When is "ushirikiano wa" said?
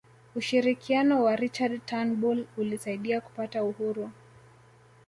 0.35-1.35